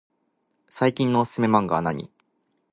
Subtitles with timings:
[0.67, 2.09] 最近のおすすめマンガはなに？